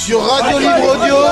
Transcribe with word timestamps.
sur 0.00 0.22
Radio 0.22 0.58
Libre 0.58 0.96
Audio. 0.96 1.29